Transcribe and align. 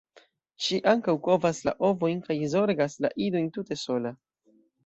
Ŝi 0.67 0.79
ankaŭ 0.91 1.15
kovas 1.27 1.59
la 1.69 1.75
ovojn 1.89 2.25
kaj 2.31 2.39
zorgas 2.57 2.97
la 3.07 3.15
idojn 3.27 3.55
tute 3.59 3.79
sola. 3.85 4.17